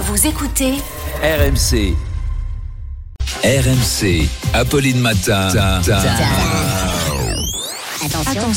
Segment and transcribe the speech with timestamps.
[0.00, 0.74] Vous écoutez
[1.24, 1.96] RMC.
[3.42, 4.28] RMC.
[4.54, 5.48] Apolline Matin.
[8.00, 8.52] Attention,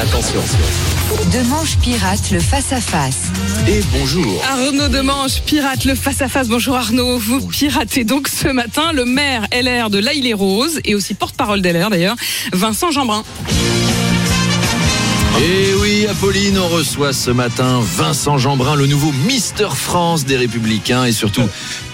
[0.00, 0.40] Attention.
[1.32, 3.30] Demanche pirate le face-à-face.
[3.68, 4.42] Et bonjour.
[4.50, 6.48] Arnaud Demanche, pirate le face-à-face.
[6.48, 10.96] Bonjour Arnaud, vous piratez donc ce matin le maire LR de laïle les roses et
[10.96, 12.16] aussi porte-parole d'LR d'ailleurs,
[12.52, 13.22] Vincent Jeanbrun.
[15.40, 15.71] Et oui,
[16.12, 21.48] Apolline, on reçoit ce matin Vincent Jeanbrun, le nouveau Mister France des Républicains et surtout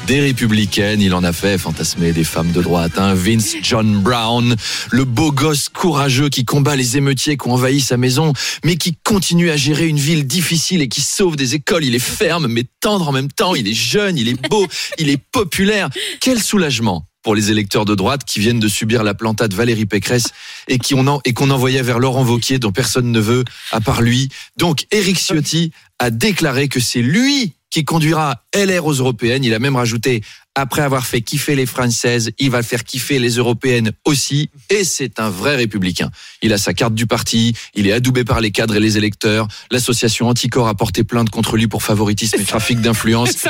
[0.09, 1.01] des Républicaines.
[1.01, 2.99] Il en a fait fantasmer des femmes de droite.
[2.99, 3.15] Hein.
[3.15, 4.57] Vince John Brown,
[4.91, 8.33] le beau gosse courageux qui combat les émeutiers qui ont envahi sa maison,
[8.65, 11.85] mais qui continue à gérer une ville difficile et qui sauve des écoles.
[11.85, 13.55] Il est ferme, mais tendre en même temps.
[13.55, 14.67] Il est jeune, il est beau,
[14.99, 15.91] il est populaire.
[16.21, 20.29] Quel soulagement pour les électeurs de droite qui viennent de subir la plantade Valérie Pécresse
[20.67, 24.31] et qu'on envoyait vers Laurent Vauquier dont personne ne veut à part lui.
[24.57, 29.45] Donc Éric Ciotti a déclaré que c'est lui qui conduira LR aux européennes.
[29.45, 30.23] Il a même rajouté
[30.61, 34.51] après avoir fait kiffer les Françaises, il va faire kiffer les européennes aussi.
[34.71, 36.11] Et c'est un vrai républicain.
[36.43, 39.47] Il a sa carte du parti, il est adoubé par les cadres et les électeurs.
[39.71, 43.31] L'association Anticor a porté plainte contre lui pour favoritisme et trafic d'influence.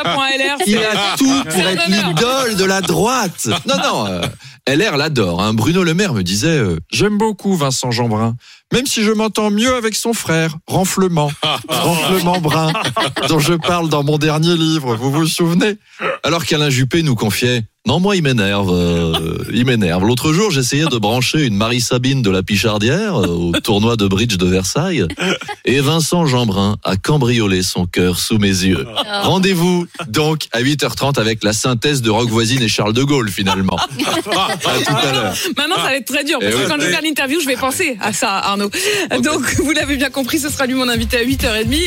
[0.67, 3.49] Il a tout pour être l'idole de la droite.
[3.67, 4.23] Non, non, euh,
[4.69, 5.43] LR l'adore.
[5.43, 5.55] Hein.
[5.55, 8.37] Bruno Le Maire me disait euh, J'aime beaucoup Vincent Jeanbrun,
[8.73, 11.31] même si je m'entends mieux avec son frère, Renflement.
[11.69, 12.73] Renflement Brun,
[13.29, 15.79] dont je parle dans mon dernier livre, vous vous souvenez?
[16.29, 18.71] Alors qu'Alain Juppé nous confiait non, moi, il m'énerve.
[18.71, 20.05] euh, il m'énerve.
[20.05, 24.37] L'autre jour, j'essayais de brancher une Marie-Sabine de la Pichardière euh, au tournoi de bridge
[24.37, 25.07] de Versailles.
[25.65, 28.85] Et Vincent Jeanbrun a cambriolé son cœur sous mes yeux.
[29.23, 33.79] Rendez-vous donc à 8h30 avec la synthèse de Rock Voisine et Charles de Gaulle, finalement.
[33.79, 33.89] À
[34.21, 34.29] tout
[35.09, 35.35] à l'heure.
[35.57, 37.47] Maintenant, ça va être très dur parce Eh que quand je vais faire l'interview, je
[37.47, 38.71] vais penser à ça, Arnaud.
[39.23, 41.81] Donc, vous l'avez bien compris, ce sera lui mon invité à 8h30.